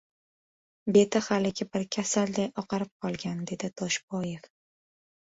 [0.95, 4.49] —Beti haligi bir kasalday oqarib qolgan,— dedi Toshboyev.